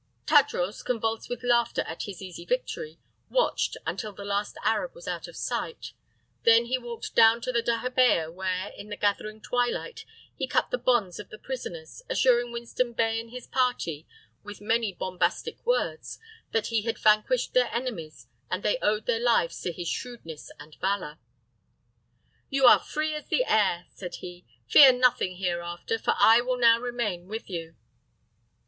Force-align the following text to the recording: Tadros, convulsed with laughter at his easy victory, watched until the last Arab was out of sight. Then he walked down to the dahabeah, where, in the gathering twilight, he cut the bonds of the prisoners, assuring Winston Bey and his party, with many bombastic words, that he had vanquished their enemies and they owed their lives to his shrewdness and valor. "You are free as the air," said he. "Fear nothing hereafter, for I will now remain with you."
Tadros, 0.25 0.83
convulsed 0.83 1.29
with 1.29 1.43
laughter 1.43 1.83
at 1.83 2.01
his 2.05 2.23
easy 2.23 2.43
victory, 2.43 2.97
watched 3.29 3.77
until 3.85 4.11
the 4.11 4.25
last 4.25 4.57
Arab 4.63 4.95
was 4.95 5.07
out 5.07 5.27
of 5.27 5.35
sight. 5.35 5.93
Then 6.41 6.65
he 6.65 6.79
walked 6.79 7.13
down 7.13 7.39
to 7.41 7.51
the 7.51 7.61
dahabeah, 7.61 8.33
where, 8.33 8.69
in 8.75 8.89
the 8.89 8.95
gathering 8.97 9.41
twilight, 9.41 10.03
he 10.35 10.47
cut 10.47 10.71
the 10.71 10.79
bonds 10.79 11.19
of 11.19 11.29
the 11.29 11.37
prisoners, 11.37 12.01
assuring 12.09 12.51
Winston 12.51 12.93
Bey 12.93 13.19
and 13.19 13.29
his 13.29 13.45
party, 13.45 14.07
with 14.43 14.59
many 14.59 14.91
bombastic 14.91 15.63
words, 15.67 16.17
that 16.51 16.67
he 16.73 16.81
had 16.81 16.97
vanquished 16.97 17.53
their 17.53 17.71
enemies 17.71 18.25
and 18.49 18.63
they 18.63 18.79
owed 18.81 19.05
their 19.05 19.19
lives 19.21 19.61
to 19.61 19.71
his 19.71 19.87
shrewdness 19.87 20.49
and 20.59 20.77
valor. 20.81 21.19
"You 22.49 22.65
are 22.65 22.79
free 22.79 23.13
as 23.13 23.27
the 23.27 23.43
air," 23.45 23.85
said 23.93 24.15
he. 24.15 24.45
"Fear 24.67 24.93
nothing 24.93 25.35
hereafter, 25.35 25.99
for 25.99 26.15
I 26.17 26.41
will 26.41 26.57
now 26.57 26.79
remain 26.79 27.27
with 27.27 27.51
you." 27.51 27.75